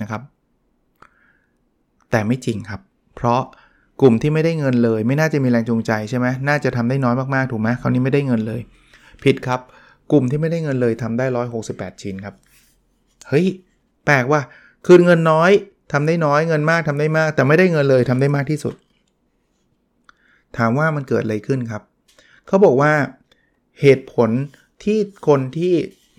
[0.00, 0.22] นะครับ
[2.10, 2.80] แต่ไม่จริงครับ
[3.16, 3.42] เพราะ
[4.00, 8.60] กลุ่มที่ไม่ได้เงินเลย ไม่น่าจะมีแรงจูงใจใช่ไหมน่าจะทำได้น้อยมากๆถูกไหมคราวนี้ไม่ได้เงินเลย
[9.24, 9.60] ผิดครับ
[10.12, 11.26] กลุ่มที่ไม่ได้เงินเลยทำได้
[11.64, 12.34] 168 ชิ้นครับ
[13.28, 13.46] เฮ้ย
[14.04, 14.40] แปลกว่า
[14.86, 15.50] คืนเงินน้อย
[15.92, 18.74] ทำได้น้อยเงินมากทำได้มาก แต่ไม่ได้เงินเลยทำได้มากที่สุด
[20.56, 21.82] ถามว่ามันเกิดอะไรขึ้นครับ
[22.46, 22.92] เขาบอกว่า
[23.80, 24.30] เหตุผล
[24.84, 25.74] ที่คนที่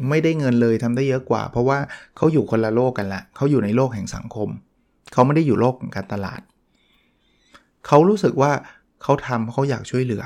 [0.09, 1.77] ไม่ได้เงินเลยทำได้เยอะกว่า เพราะว่า
[2.17, 4.49] เขาอยู่คนละโลกกันละเขาอยู่ในโลกแห่งสังคม
[5.13, 6.41] เขาไม่ได้อยู่โลกของการตลาด
[7.87, 8.51] เขารู้สึกว่า
[9.03, 10.23] เขาทำเขาอยากช่วยเหลือ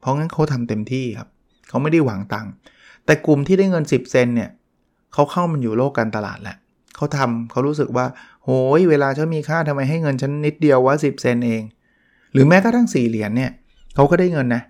[0.00, 1.28] เพราะงั้นเขาทำเต็มที่ครับ
[1.68, 2.52] เขาไม่ได้หวังตังค์
[3.04, 4.50] แต่กลุ่มที่ได้เงิน 10 เซนเนี่ย
[5.12, 6.56] เขาเข้ามันอยู่โลกการตลาดแหละ
[6.96, 8.06] เขาทำเขารู้สึกว่า
[8.44, 8.48] โห
[8.78, 11.62] ยเวลาฉันมีค่าทำไมให้เงินฉันนิดเดียวว่า10เซนเอง
[12.32, 13.50] หรือแม้กระทั่ง4เหรียญเนี่ย
[13.94, 14.62] เขาก็ได้เงินนะ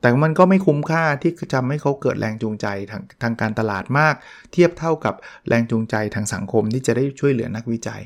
[0.00, 4.14] แต่มันก็ไม่คุ้มค่าที่จะทำให้เขาเกิดแรงจูงใจทางทางการตลาดมาก
[4.52, 5.14] เทียบเท่ากับ
[5.48, 8.02] แรงจูงใจทางสังคมที่จะได้ช่วยเหลือนักวิจัย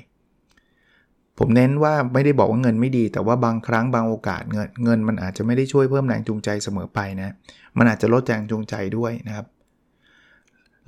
[1.39, 7.35] ผมเน้นว่าไม่ได้บอกว่าเงินไม่ดี แต่ว่าบางครั้งบางโอกาสเงินเงินมันอาจจะไม่ได้ช่วยเพิ่มแรงจูงใจเสมอไปนะ
[7.79, 9.47] มันอาจจะลดแรงจูงใจด้วยนะครับ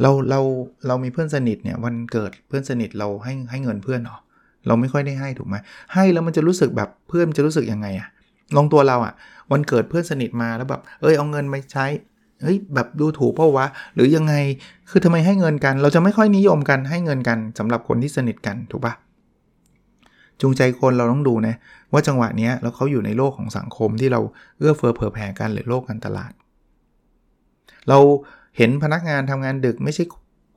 [0.03, 0.41] เราเรา
[0.87, 4.19] เรามีเพื่อนสนิทเนี่ยวันเกิดเพื่อนสนิทเราให้ให้เงินเพื่อนเหรอ
[4.67, 5.57] เราไม่ค่อยได้ให้ถูกไหม
[5.95, 8.09] ให้แล้วมันจะรู้สึกแบบเพื่อนจะรู้สึกยังไงอะ
[8.57, 9.13] ลองตัวเราอะ
[9.53, 11.87] วันเกิดเพื่อนสนิทมาแล้วแบบเอ้ยเอาเงินไปใช้
[12.43, 14.35] เฮ้ยแบบดูถูกเพราะวะ หรือยังไง
[14.91, 18.95] คือทำไมให้เงินกัน เราจะไม่ค่อยนิยมกันให้เงินกันสำหรับคนที่สนิทกันถูกปะ
[20.41, 21.55] จูงใจคนเราต้องดูนะ
[21.93, 24.21] ว่าจังหวะนี้แล้วเขาอยู่ในโลกของสังคมที่เรา
[24.59, 26.33] เอื้อเฟื้อเผื่อแผ่กันหรือโลกการตลาด
[27.89, 27.99] เรา
[28.57, 30.05] เห็นพนักงานทำงานดึกไม่ใช่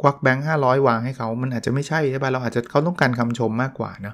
[0.02, 4.13] ควักแบงค์ห้าร้อยวางให้เขา มันอาจจะไม่ใช่ใช่ป่ะเราอาจจะเขาต้องการคำชมมากกว่านะ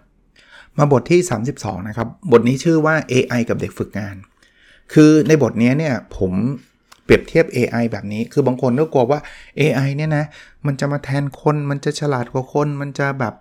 [0.77, 1.19] มาบทที่
[1.53, 4.15] 32 นะครับ บทนี้ชื่อว่า AI กับเด็กฝึกงาน
[4.93, 6.33] คือในบทนี้เนี่ยผม
[7.03, 9.19] เปรียบเทียบ AI แบบนี้ คือบางคนก็กลัวว่า
[9.59, 10.25] AI เนี่ยนะ
[10.65, 13.33] มันจะมาแทนคน มันจะฉลาดกว่าคน มันจะแบบ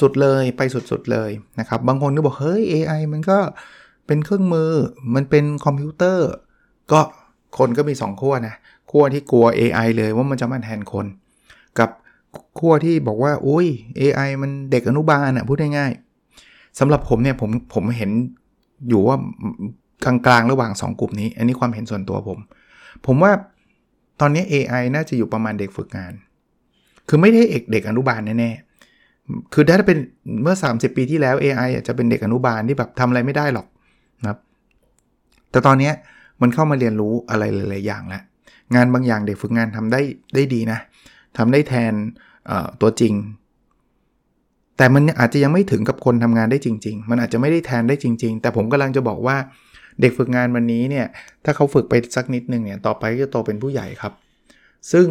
[0.00, 1.30] สุดๆเลยไปสุดๆเลย
[1.60, 3.38] นะครับ บางคนก็บอกเฮ้ย AI มันก็
[4.06, 4.70] เป็นเครื่องมือ
[5.14, 6.28] มันเป็นคอมพิวเตอร์
[6.92, 7.00] ก็
[7.58, 8.54] คนก็มี2ขั้วนะ
[8.90, 11.06] ขั้วที่กลัว AI เลยว่ามันจะมาแทนคน
[11.78, 11.90] กับ
[12.58, 13.66] ขั้วที่บอกว่าอุ้ย
[14.00, 18.10] AI มันเด็กอนุบาลอะพูดง่ายๆสำหรับผมเนี่ยผมผมเห็น
[18.88, 19.16] อยู่ว่า
[20.04, 22.38] กลางๆระหว่าง 2 กลุ่มนี้ อันนี้ความเห็นส่วนตัวผม
[23.06, 23.32] ผมว่า
[24.20, 26.12] ตอนนี้ AI น่าจะอยู่ประมาณเด็กฝึกงาน
[27.08, 28.71] คือไม่ได้เอกเด็กอนุบาลแน่ๆ
[29.54, 29.98] คือถ้าเป็น
[30.42, 33.66] เมื่อ 30 ปีที่แล้ว AI จะเป็นเด็กอนุบาลที่แบบทำอะไรไม่ได้หรอก
[34.20, 34.38] นะครับ
[35.50, 35.90] แต่ตอนนี้
[36.42, 38.22] มันเข้ามาเรียนรู้อะไรหลาย ๆ อย่างแล้ว
[38.74, 40.00] งานบางอย่างเด็กฝึกงานทำได้
[40.34, 40.78] ได้ดีนะ
[41.38, 41.92] ทำได้แทน
[42.80, 43.14] ตัวจริง
[44.76, 49.36] แต่มันอาจจะยังไม่ถึงกับคนทำงานได้จริง ๆ มันอาจจะไม่ได้แทนได้จริง ๆ แต่ผมกำลังจะบอกว่า
[50.00, 51.06] เด็กฝึกงานวันนี้เนี่ย
[51.44, 54.12] ถ้าเขาฝึกไปสักนิดนึงเนี่ย ต่อไปก็จะโตเป็นผู้ใหญ่ครับ
[54.92, 55.06] ซึ่ง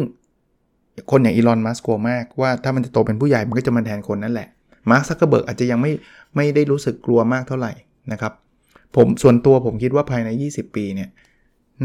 [1.10, 4.48] คนอย่างอีลอน มัสก์กลัวมากว่าถ้ามันจะโตเป็นผู้ใหญ่มันก็จะมาแทนคนนั่นแหละ
[4.90, 5.92] มาร์คซักเกอร์เบิร์กอาจจะยังไม่
[6.36, 7.72] ไม่ได้รู้สึกกลัวมากเท่าไหร่
[8.12, 8.32] นะครับ
[8.96, 11.08] ผมส่วนตัวผมคิดว่าภายใน 20 ปีเนี่ย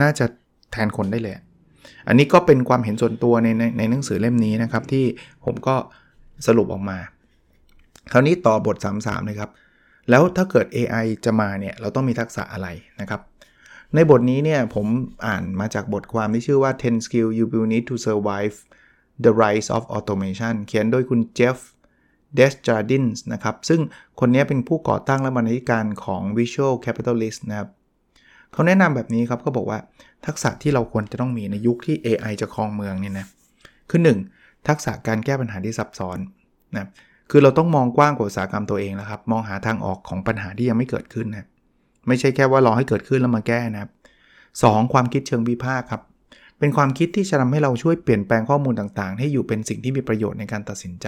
[0.02, 0.26] น่าจะ
[0.72, 1.36] แทนคนได้เลย
[2.08, 5.06] อันนี้ก็เป็นความเห็นส่วนตัวในในในหนังสือเล่มนี้นะครับ ที่
[5.46, 5.76] ผมก็
[6.48, 6.98] สรุปออกมา
[8.12, 9.52] คราวนี้ต่อบท 33 เลยครับ
[10.10, 12.68] แล้วถ้าเกิด AI จะมาเนี่ยเราต้องมีทักษะอะไร
[13.02, 13.22] นะครับ
[13.96, 14.88] ในบทนี้เนี่ยผม
[15.26, 18.56] อ่านมาจากบทความที่ชื่อว่า 10 skill you will need to survive
[19.24, 21.60] The Rise of Automation เขียนโดยคุณเจฟฟ
[22.36, 23.82] เดสจาร์ดินส์นะครับ ซึ่ง
[24.20, 27.70] คนนี้เป็นผู้ก่อตั้งและบรรณาธิการของ Visual Capitalist นะครับ
[28.54, 29.80] เขาแนะนำแบบนี้ครับเขาบอกว่า
[30.26, 33.28] ทักษะที่เราควรจะต้องมีในยุคที่ AI จะครองเมืองเนี่ยนะ
[33.90, 34.02] คือ
[34.34, 34.68] 1.
[34.68, 36.18] ทักษะการแก้ปัญหาที่ซับซ้อน
[36.76, 36.88] นะ
[37.32, 41.48] คือเราต้องมองกว้างกว่าอุตสาหกรรมตัวเองแล้วครับ มองหาทางออกของปัญหาที่ยังไม่เกิดขึ้นนะ
[42.08, 43.92] ไม่ใช่แค่ว่ารอให้เกิดขึ้นแล้วมาแก้นะครับ
[44.42, 44.94] 2.
[44.94, 46.02] ความคิดเชิงวิพากษ์ครับ
[46.60, 51.08] เป็นความคิดที่จะทำให้เราช่วยเปลี่ยนแปลงข้อมูลต่างๆ ให้อยู่เป็นสิ่งที่มีประโยชน์ในการตัดสินใจ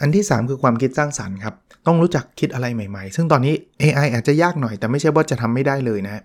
[0.00, 1.54] อันที่ 3 คือความคิดสร้างสรรค์ครับ
[1.86, 6.22] ต้องรู้จักคิดอะไรใหม่ๆ ซึ่งตอนนี้ AI อาจจะยากหน่อยแต่ไม่ใช่ว่าจะทำไม่ได้เลยนะ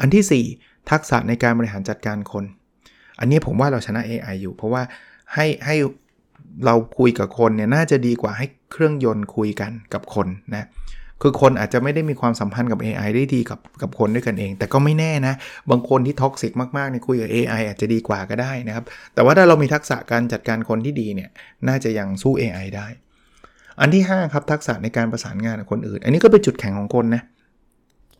[0.00, 2.44] อันที่ 4 ทักษะในการบริหารจัดการคน
[3.18, 4.82] อันนี้ผมว่าเราชนะ AI อยู่ เพราะว่า
[5.34, 5.76] ให้ให้
[6.64, 10.66] เราคุยกับคนเนี่ยน่าจะดีกว่าให้เครื่องยนต์คุยกันกับคนนะ
[11.22, 15.34] คือคนอาจจะไม่ได้มีความสัมพันธ์กับ AI ได้ดีกับกับคนด้วยกันเอง แต่ก็ไม่แน่นะ
[15.70, 21.30] บางคนที่ท็อกซิกมากๆเนี่ยคุยกับ AI อาจจะดีกว่าก็ได้นะครับ แต่ว่าถ้าเรามีทักษะการจัดการคนที่ดีเนี่ย
[21.68, 22.86] น่าจะยังสู้ AI ได้
[23.80, 27.22] อันที่ 5 ครับ ทักษะในการประสานงานกับคนอื่น อันนี้ก็เป็นจุดแข็งของคนนะ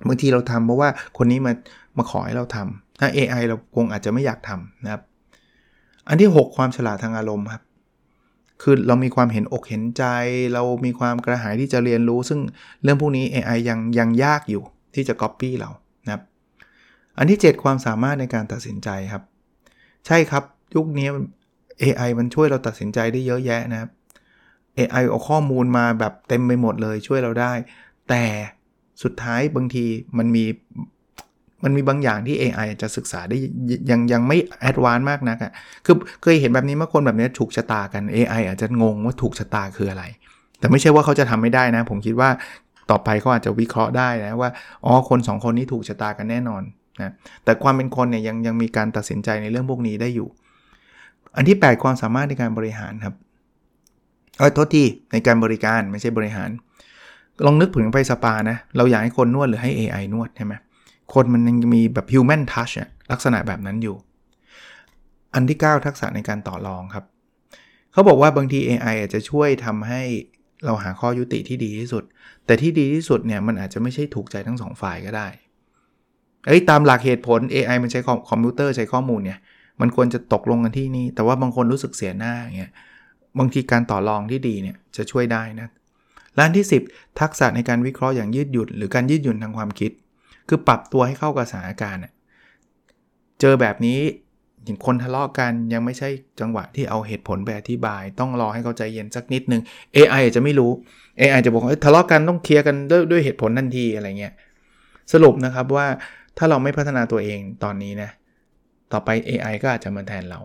[0.09, 1.53] บางทีเราทำเพราะว่าคนนี้มา
[1.99, 5.03] มาขอให้เราทำถ้า AI เราคงอาจจะไม่อยากทำนะครับ
[6.09, 7.63] อันที่ 6 ความฉลาดทางอารมณ์ครับ
[8.63, 10.05] คือเรามีความเห็นอกเห็นใจ
[10.55, 12.41] เรามีความกระหายที่จะเรียนรู้ ซึ่ง
[12.83, 14.63] เรื่องพวกนี้ AI ยังยังยากอยู่
[14.95, 15.71] ที่จะ Copy เรา
[16.05, 16.23] นะครับ
[17.19, 19.23] อันที่ 7 ความสามารถในการตัดสินใจครับ
[20.07, 20.45] ใช่ครับ
[20.75, 21.09] ยุคนี้
[21.83, 23.91] AI มันช่วยเราตัดสินใจได้เยอะแยะนะครับ
[24.79, 27.53] AI เอาข้อมูลมาแบบเต็มไปหมดเลยช่วยเราได้
[28.09, 28.25] แต่
[29.03, 29.85] สุดท้ายบางที
[30.19, 30.45] มันมี
[31.65, 33.37] มันมีบางอย่างที่ AI จะศึกษาได้
[33.91, 35.53] ยังยังไม่แอดวานซ์มากนักอะ่ะ
[35.87, 40.05] คือเคยเห็นแบบนี้เมื่อคนแบบนี้ถูกชะตากัน AI อาจจะงงว่าถูกชะตาคืออะไร
[40.59, 42.31] แต่ไม่ใช่ว่าเขาจะทำไม่ได้นะ ผมคิดว่า
[42.91, 44.51] ต่อไปเขาอาจจะวิเคราะห์ได้นะว่า
[44.87, 46.63] อ๋อคน2คนนี้ถูกชะตากันแน่นอน
[47.03, 47.13] นะ
[47.45, 50.29] แต่ความเป็นคนเนี่ยยังยังมีการตัดสินใจในเรื่องพวกนี้ได้อยู่
[51.37, 53.15] อันที่ 8 ความสามารถในการบริหารครับ
[54.39, 56.51] เออโทษทีในการบริการไม่ใช่บริหาร
[57.47, 60.55] ลองนึกถึงไปสปานะเราอยากให้คนนวดหรือให้ AI นวดใช่ไหม
[61.15, 62.75] คนมันยังมีแบบ human touch
[63.13, 63.97] ลักษณะแบบนั้นอยู่
[65.35, 67.05] อันที่ 9 ทักษะในการต่อรองครับ
[67.93, 70.03] เขาบอกว่าบางที AI อาจจะช่วยทำให้
[70.65, 72.05] เราหาข้อยุติที่ดีที่สุด
[72.47, 75.29] แต่ที่ดีที่สุดเนี่ยมันอาจจะไม่ใช่ถูกใจทั้งสองฝ่ายก็ได้
[76.47, 79.39] เอ้ยตามหลักเหตุผล AI มันใช้คอมพิวเตอร์ใช้ข้อมูลเนี่ย
[79.81, 82.73] มันควรจะตกลงกันที่นี่ แต่ว่าบางคนรู้สึกเสียหน้าอย่างเงี้ย
[83.39, 85.69] บางทีการต่อรองที่ดีเนี่ยจะช่วยได้นะ
[86.39, 89.91] ล้านที่ 10 ทักษะในการวิเคราะห์อย่างยืดหยุ่นหรือการยืดหยุ่นทางความคิด
[90.49, 92.03] คือปรับตัวให้เข้ากับสถานการณ์
[93.41, 93.99] เจอแบบนี้
[94.65, 96.09] อย่างคนทะเลาะกกันยังไม่ใช่
[96.41, 99.63] จังหวะที่เอาเหตุผลไปอธิบาย ต้องรอให้เขาใจเย็นสักนิดนึง
[99.97, 100.71] AI จะไม่รู้
[101.21, 104.35] AI จะบอกว่าทะเลาะกันต้องเคลียร์กันด้วยด้วยเหตุผลทันทีอะไรเงี้ย
[105.13, 105.87] สรุปนะครับว่า
[106.39, 108.11] ถ้าเราไม่พัฒนาตัวเองตอนนี้นะ
[108.93, 110.41] ต่อไป AI ก็อาจจะมาแทนเรา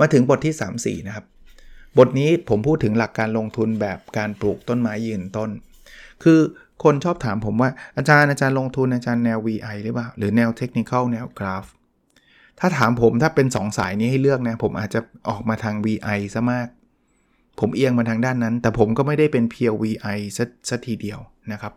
[0.00, 0.54] มาถึงบทที่
[1.00, 1.26] 3-4 นะครับ
[1.98, 5.50] บทนี้ผมพูดถึงหลักการลงทุนแบบการปลูกต้นไม้ยืนต้น
[6.22, 6.40] คือ
[6.84, 11.64] คนชอบถามผมว่าอาจารย์อาจารย์ลงทุนอาจารย์แนว VI หรือเปล่า หรือแนวเทคนิคแนวกราฟ
[12.58, 16.68] ถ้าถามผมถ้าเป็น 2 สายนี้ให้เลือกนะ ผมอาจจะออกมาทาง VI ซะมาก
[17.60, 20.18] ผมเอียงมาทางด้านนั้น แต่ผมก็ไม่ได้เป็นเพียว VI
[20.68, 21.18] สัทีเดียว
[21.52, 21.72] นะครับ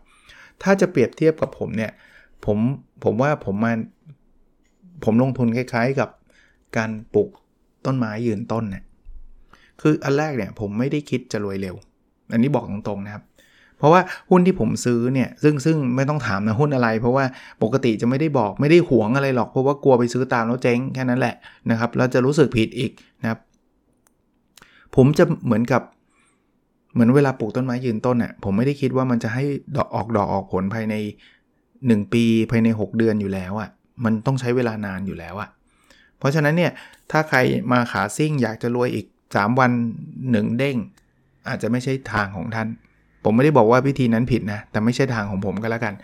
[0.62, 1.92] ถ้าจะเปรียบเทียบกับผมเนี่ย
[2.44, 2.58] ผม
[3.04, 3.72] ผมว่าผมมา
[5.04, 6.10] ผมลงทุนคล้ายๆกับ
[6.76, 7.30] การปลูก
[7.86, 8.84] ต้นไม้ยืนต้นเนี่ย
[9.80, 11.76] คืออันแรกเนี่ยผมไม่ได้คิดจะรวยเร็ว
[12.32, 13.24] อันนี้บอกตรงๆนะครับ
[13.82, 17.24] เพราะว่าหุ้นที่ผมซื้อเนี่ยซึ่งซึ่งไม่ต้องถามนะหุ้นอะไร เพราะว่า
[17.62, 21.34] ปกติจะไม่ได้บอกไม่ได้หวงอะไรหรอกเพราะว่ากลัวไปซื้อตามแล้วเจ๊งแค่นั้นแหละ
[21.70, 22.90] นะครับแล้วจะรู้สึกผิดอีก
[23.22, 23.38] นะครับ
[24.96, 25.82] ผมจะเหมือนกับ
[26.92, 29.44] เหมือนเวลาปลูกต้นไม้ยืนต้นน่ะผมไม่ได้คิดว่ามันจะให้
[29.76, 30.94] ดอกออกดอกออกผลภายใน
[31.52, 33.70] 1 ปีภายใน 6 เดือนอยู่แล้วอะ่ะ
[34.04, 35.48] มันต้องใช้เวลานานอยู่แล้วอะ่ะ
[36.18, 36.72] เพราะฉะนั้นเนี่ย
[37.10, 37.38] ถ้าใคร
[37.72, 39.70] มาขาซิ่งอยากจะรวยอีก 3 วัน
[40.14, 40.76] 1 เด้ง
[41.48, 42.68] อาจจะไม่ใช่ทางของท่าน
[43.24, 45.94] ผมไม่ได้บอกว่าวิธีนั้นผิดนะ แต่ไม่ใช่ทางของผมก็แล้วกัน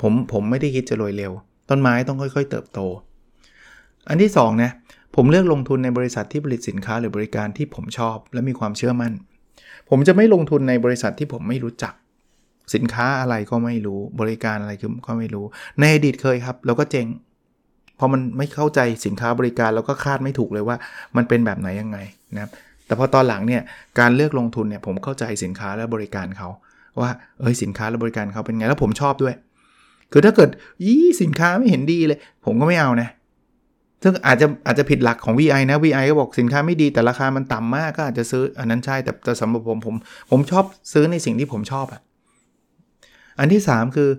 [0.00, 1.32] ผมผมไม่ได้คิดจะรวยเร็ว
[1.68, 2.78] ต้นไม้ต้องค่อยๆ เติบโต
[4.08, 4.70] อันที่2นะ
[5.16, 9.12] ผมเลือกลงทุนในบริษัทที่ผลิตสินค้าหรือบริการที่ผมชอบ และมีความเชื่อมั่น
[9.90, 11.94] ผมจะไม่ลงทุนในบริษัทที่ผมไม่รู้จัก
[12.74, 14.72] สินค้าอะไรก็ไม่รู้ บริการอะไร
[15.06, 15.44] ก็ไม่รู้
[15.80, 17.06] ในอดีตเคยครับแล้วก็เจ๊ง
[17.98, 20.76] พอมันไม่เข้าใจสินค้าบริการเราก็คาดไม่ถูกเลยว่า
[21.16, 21.98] มันเป็นแบบไหนยังไง
[22.34, 22.50] นะครับ
[22.90, 23.62] แต่พอตอนหลังเนี่ย
[23.98, 26.48] การเลือกลงทุนเนี่ยผมเข้าใจสินค้าและบริการเขา
[27.00, 29.34] ว่าเอ้ยสินค้าและบริการเขาเป็นไงแล้วผมชอบด้วย
[30.12, 30.50] คือถ้าเกิด
[30.86, 33.08] ยี่สินค้าไม่เห็นดีเลย ผมก็ไม่เอานะ
[34.02, 39.94] ซึ่งอาจจะอาจจะผิดหลักของ VI นะ VI ก็บอกสินค้าไม่ดีแต่ราคามันต่ำมากก็อาจจะซื้ออันนั้นใช่แต่แต่สำหรับผมผม
[40.30, 42.00] ผมชอบซื้อในสิ่งที่ผมชอบอะ
[43.38, 44.10] อันที่ 3 คือ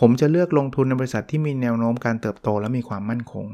[0.00, 3.46] ผมจะเลือกลงทุนในบริษัทที่มีแนวโน้มการเติบโตและมีความมั่นคง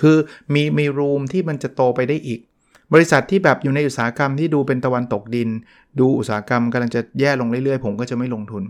[0.00, 0.16] คือ
[0.54, 2.40] มีมีรูมที่มันจะโตไปได้อีก
[2.92, 5.48] บริษัทที่แบบอยู่ในอุตสาหกรรมที่ดูเป็นตะวันตกดิน
[6.00, 8.62] ดูอุตสาหกรรมกำลังจะแย่ลงเรื่อยๆ ผมก็จะไม่ลงทุน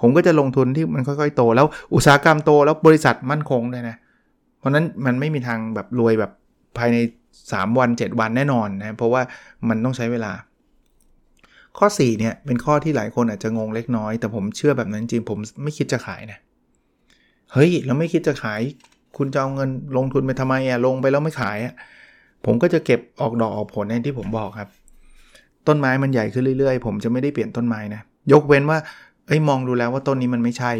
[0.00, 3.96] ผมก็จะลงทุนที่มันค่อยๆ โต แล้วอุตสาหกรรมโตแล้วบริษัทมั่นคงเลยนะ
[4.58, 6.32] เพราะนั้นมันไม่มีทางแบบรวยแบบ
[6.78, 6.96] ภายใน
[7.42, 9.22] 3 วัน 7 วันแน่นอนนะเพราะว่า
[9.68, 10.32] มันต้องใช้เวลา
[11.78, 16.38] ข้อ4เนี่ยเป็นข้อที่หลายคนอาจจะงงเล็กน้อย แต่ผมเชื่อแบบนั้นจริงผมไม่คิดจะขายนะ
[17.52, 18.60] เฮ้ยแล้วไม่คิดจะขาย
[19.16, 21.74] คุณจะเอาเงินลงทุนไปทำไมอะลงไปแล้วไม่ขายอะ
[22.46, 24.68] ผมก็จะเก็บออกดอกออกผลในที่ผมบอกครับ
[25.66, 28.00] ต้นไม้มันใหญ่ขึ้นเรื่อยๆ ผมจะไม่ได้เปลี่ยนต้นไม้นะ
[28.32, 28.78] ยกเว้นว่า
[29.26, 30.72] เอ้ยมองดูแล้วว่าต้นนี้มันไม่ใช่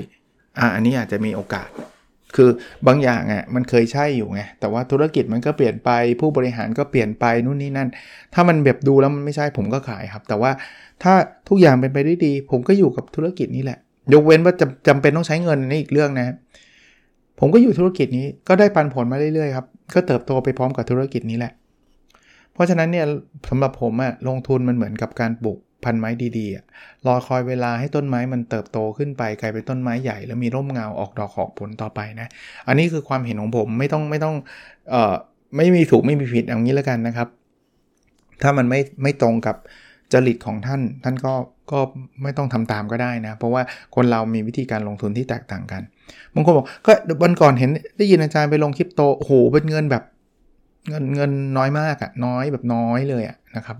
[0.59, 1.69] อะอันนี้อาจจะมีโอกาส
[2.37, 2.51] คือ
[2.87, 7.89] บางอย่างอะมันเคยใช่อยู่ไง แต่ว่าธุรกิจมันก็เปลี่ยนไป ผู้บริหารก็เปลี่ยนไปนู่นนี่นั่น
[8.35, 10.51] ถ้ามันแบบดูแล้วมันไม่ใช่ผมก็ขายครับ แต่ว่า
[11.03, 11.13] ถ้า
[11.49, 13.79] ทุกอย่างเป็นไปได้ดี ผมก็อยู่กับธุรกิจนี้แหละ
[14.13, 16.37] ยกเว้นว่าจำจำเป็นต้องใช้เงินนี่อีกเรื่องนะ
[17.41, 21.53] ผมก็อยู่ธุรกิจนี้ก็ได้ปันผลมาเรื่อยๆครับ ก็เติบโตไปพร้อมกับธุรกิจนี้แหละ
[22.53, 23.07] เพราะฉะนั้นเนี่ย
[23.51, 32.29] สำหรับผมอะลงทุนมันเหมือนกับการปลูกพันไม้ดีๆรอคอยเวลาให้ต้นไม้มันเติบโตขึ้นไปกลายเป็นต้นไม้ใหญ่ แล้วมีร่มเงาออกดอกออกผลต่อไปนะ
[32.69, 34.35] อันนี้คือความเห็นของผมไม่ต้องไม่ต้อง
[34.91, 35.15] เอ่อ
[35.57, 37.29] ไม่มีถูกไม่มีผิดอย่างนี้แล้วกันนะครับ
[38.43, 39.57] ถ้ามันไม่ไม่ตรงกับ
[40.13, 41.35] จริตของท่านท่านก็
[41.73, 41.81] ก็
[42.23, 43.63] ไม่ต้องทำตามก็ได้นะ เพราะว่า
[43.95, 45.83] คนเรามีวิธีการลงทุนที่แตกต่างกัน
[46.35, 46.93] บางคนบอกก็
[47.23, 50.05] วันก่อนเห็นได้ยินอาจารย์ไปลงคริปโตโอ้โหเป็นเงินแบบ
[50.89, 53.77] เงินเงินน้อยมากอะน้อยแบบน้อยเลยอะนะครับ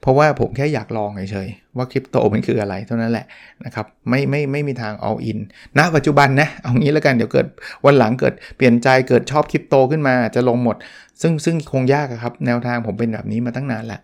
[0.00, 3.26] เพราะว่าผมแค่อยากลองเฉยๆว่าคริปโตมันคืออะไรเท่านั้นแหละ
[3.64, 5.38] นะครับไม่ไม่ไม่มีทางเอาอิน
[5.78, 7.46] ณปัจจุบันนะเอางี้แล้วกันเดี๋ยวเกิด
[7.84, 10.76] วันหลังเกิดเปลี่ยนใจเกิดชอบคริปโตขึ้นมาจะลงหมด
[11.22, 14.00] ซึ่งซึ่งคงยากครับแนวทางผมเป็นแบบนี้มาตั้งนานแล้ว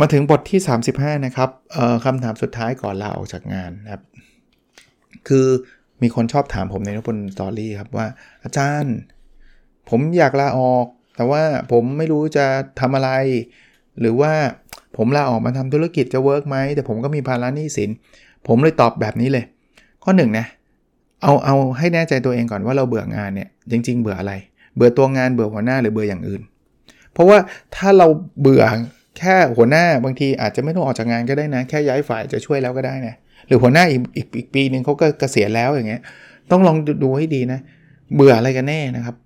[0.00, 0.60] มาถึงบทที่
[0.92, 1.50] 35 นะครับ
[2.04, 4.02] คำถามสุดท้ายก่อนลาออกจากงานนะครับ
[5.28, 5.46] คือ
[6.02, 8.06] มีคนชอบถามผมในนบนสตอรี่ครับว่า
[8.44, 8.94] อาจารย์
[9.90, 12.46] ผมอยากลาออก แต่ว่าผมไม่รู้จะ
[12.80, 13.10] ทำอะไร
[14.00, 14.32] หรือว่า
[14.96, 17.90] ผมลาออกมาทำธุรกิจจะเวิร์กไหมแต่ผมก็มีภาระหนี้สิน
[18.48, 19.44] ผมเลยตอบแบบนี้เลย
[20.04, 20.46] ข้อหนึ่งนะ
[21.22, 24.32] เอาเอาให้แน่ใจตัวเองก่อนว่าเราเบื่องานเนี่ยจริง ๆ เบื่ออะไร
[24.74, 26.42] เบื่อตัวงานเบื่อหัวหน้าหรือเบื่ออย่างอื่น
[27.12, 27.38] เพราะว่า
[27.76, 28.06] ถ้าเรา
[28.40, 28.64] เบื่อ
[29.18, 33.14] แค่หัวหน้าบางทีอาจจะไม่ต้องออกจากงานก็ได้นะ แค่ย้ายฝ่ายจะช่วยแล้วก็ได้นะ
[33.46, 36.02] หรือหัวหน้าอีกอีกอีกปีหนึ่งเขาก็เกษียณแล้วอย่างเงี้ย
[36.50, 37.60] ต้องลองดูให้ดีนะ
[38.14, 39.16] เบื่ออะไรกันแน่นะครับ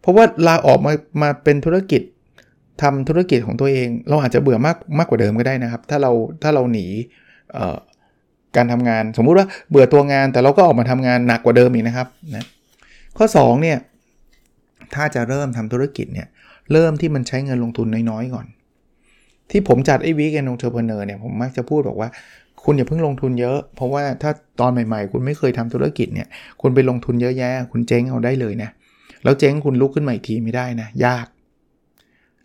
[0.00, 2.02] เพราะว่าลาออกมามาเป็นธุรกิจ
[2.82, 6.86] ทำธุรกิจของตัวเอง เราอาจจะเบื่อมากมากกว่าเดิมก็ได้นะครับ ถ้าเราถ้าเราหนี
[8.56, 12.46] การทำงานสมมุติว่าเบื่อตัวงานแต่เราก็ออกมาทำงานหนักกว่าเดิมอีกนะครับนะ
[13.16, 13.78] ข้อ2เนี่ย
[14.94, 16.28] ถ้าจะเริ่มทำธุรกิจเนี่ย
[16.72, 18.46] เริ่มที่มันใช้เงินลงทุนน้อยๆก่อน
[19.50, 22.08] ที่ผมจัดไอ้วีแกนองเทอร์เพเนอร์เนี่ยผมมักจะพูดบอกว่า
[22.64, 26.28] คุณอย่าเพิ่งลงทุนเยอะ เพราะว่าถ้าตอนใหม่ๆ คุณไม่เคยทำธุรกิจเนี่ย
[26.60, 28.70] คุณไปลงทุนเยอะแยะ คุณเจ๊งเอาได้เลยนะ
[29.24, 31.26] แล้วเจ๊งคุณลุกขึ้นมาอีกทีไม่ได้นะ ยาก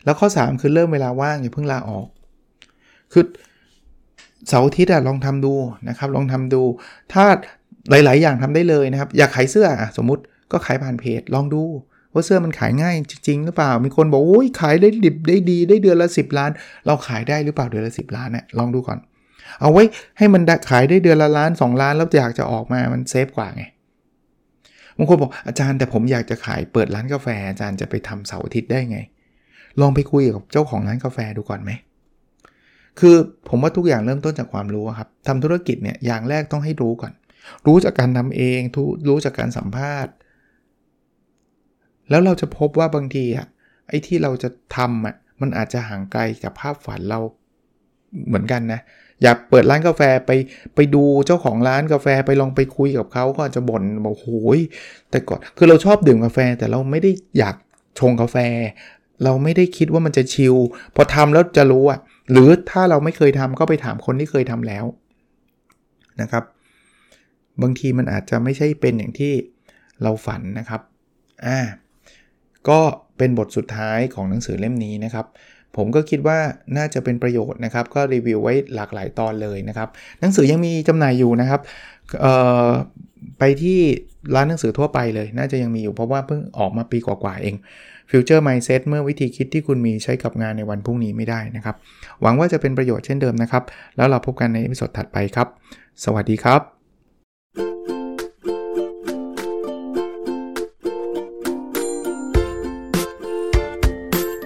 [0.04, 2.08] แล้วข้อ 3 คือเริ่มเวลาว่างอย่าเพิ่งลาออก
[3.12, 3.24] คือ
[4.48, 5.54] เสาร์อาทิตย์อะลองทำดู
[5.88, 6.62] นะครับ ลองทำดู
[7.12, 7.24] ถ้า
[7.90, 11.62] หลาย ๆ อย่างทำได้เลยนะครับ อยากขายเสื้อสมมุติก็ขายผ่านเพจ ลองดู
[12.16, 16.50] ว่าเสื้อมันขายง่ายจริง ๆ หรือเปล่า มีคนบอกโอ้ยขายได้ดิบได้ดีได้เดือนละ 10 ล้าน
[16.86, 18.98] เราขายได้หรือเปล่าเดือนละ 10 ล้านเนี่ยลองดูก่อน
[19.60, 19.84] เอาไว้
[20.18, 23.64] ให้มันขายได้เดือนละล้าน 2 ล้านแล้วอยากจะออกมามันเซฟกว่าไง
[24.96, 28.98] บางคนบอกอาจารย์แต่ผมอยากจะขายเปิดร้านกาแฟอาจารย์จะไปทำเสาร์อาทิตย์ได้ไง
[29.80, 31.70] ลองไปคุยกับเจ้าของร้านกาแฟดูก่อนไหม
[33.00, 33.16] คือ
[33.48, 37.12] ผมว่าทุกอย่างเริ่มต้นจากความรู้ครับทำธุรกิจเนี่ยอย่างแรกต้องให้รู้ก่อน
[37.66, 38.60] รู้จากการทำเอง
[39.08, 40.12] รู้จากการสัมภาษณ์
[42.10, 43.46] แล้วเราจะพบว่าบางทีอะ
[43.88, 47.20] ไอ้ที่เราจะทำอะมันอาจจะห่างไกลกับภาพฝันเรา
[48.26, 48.80] เหมือนกันนะ
[49.22, 50.30] อยากเปิดร้านกาแฟไป
[50.74, 54.60] ไปดูเจ้าของร้านกาแฟไปลองไปคุยกับเขาก็อาจจะบ่นบอกโอ้ย
[55.10, 57.56] แต่ก่อนคือเราชอบดื่มกาแฟแต่เราไม่ได้อยาก
[57.98, 58.36] ชงกาแฟ
[59.24, 60.54] เราไม่ได้คิดว่ามันจะชิล
[60.94, 61.98] พอทำแล้วจะรู้อะ
[62.30, 64.84] หรือถ้าเราไม่เคยทำก็ไปถามคนที่เคยทำแล้ว
[66.20, 66.44] นะครับ
[67.62, 69.32] บางทีมันอาจจะไม่ใช่เป็นอย่างที่
[70.02, 70.80] เราฝันนะครับ
[71.46, 71.58] อ่า
[72.70, 72.80] ก็
[73.18, 75.26] เป็นบทสุดท้ายของหนังสือเล่มนี้นะครับ
[75.76, 76.38] ผมก็คิดว่า
[76.76, 79.88] น่าจะเป็นประโยชน์นะครับ ก็รีวิวไว้หลากหลายตอนเลยนะครับ
[80.20, 81.60] หนังสือยังมีจำหน่ายอยู่นะครับ
[83.38, 83.78] ไปที่
[84.34, 87.56] ร้านหนังสือทั่วไปเลย น่าจะยังมีอยู่เพราะว่าเพิ่งออกมาปีกว่าๆเอง
[88.10, 91.76] Future Mindset เมื่อวิธีคิดที่คุณมีใช้กับงานในวันพรุ่งนี้ไม่ได้นะครับ
[92.22, 93.62] หวังว่าจะเป็นประโยชน์เช่นเดิมนะครับ
[93.96, 95.48] แล้วเราพบกันใน episode ถัดไปครับ
[96.04, 96.75] สวัสดีครับ